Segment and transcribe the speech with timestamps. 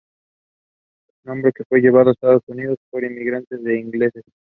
[1.11, 4.23] El nombre fue llevado a Estados Unidos por inmigrantes ingleses.